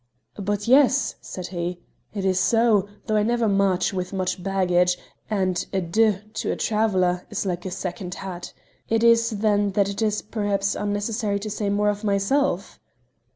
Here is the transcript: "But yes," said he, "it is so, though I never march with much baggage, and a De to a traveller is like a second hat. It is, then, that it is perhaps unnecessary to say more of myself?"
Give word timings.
"But 0.39 0.67
yes," 0.67 1.13
said 1.21 1.49
he, 1.49 1.79
"it 2.11 2.25
is 2.25 2.39
so, 2.39 2.87
though 3.05 3.17
I 3.17 3.21
never 3.21 3.47
march 3.47 3.93
with 3.93 4.13
much 4.13 4.41
baggage, 4.41 4.97
and 5.29 5.63
a 5.71 5.79
De 5.79 6.23
to 6.33 6.51
a 6.51 6.55
traveller 6.55 7.27
is 7.29 7.45
like 7.45 7.67
a 7.67 7.69
second 7.69 8.15
hat. 8.15 8.51
It 8.89 9.03
is, 9.03 9.29
then, 9.29 9.73
that 9.73 9.89
it 9.89 10.01
is 10.01 10.23
perhaps 10.23 10.73
unnecessary 10.73 11.37
to 11.41 11.51
say 11.51 11.69
more 11.69 11.89
of 11.89 12.03
myself?" 12.03 12.79